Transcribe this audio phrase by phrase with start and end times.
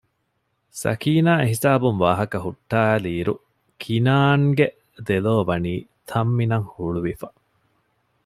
[0.81, 3.33] ސަކީނާ އެހިސާބުން ވާހަކަ ހުއްޓައިލިއިރު
[3.81, 4.67] ކިނާންގެ
[5.07, 5.73] ދެލޯވަނީ
[6.09, 7.27] ތަންމިނަށް ހުޅުވިފަ